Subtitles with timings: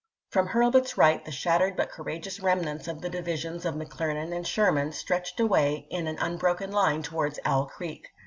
[0.31, 4.71] From Hurlbut's right the shattered but courageous remnants of the divisions of McClernand and Sher
[4.71, 8.07] man stretched away in an unbroken line towards Owl Creek.